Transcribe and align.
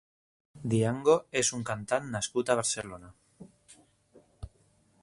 Dyango 0.73 1.17
és 1.41 1.51
un 1.59 1.65
cantant 1.71 2.09
nascut 2.17 2.49
a 2.49 2.57
Barcelona. 2.61 3.13